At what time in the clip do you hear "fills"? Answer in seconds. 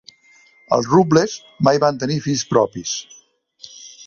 2.29-2.47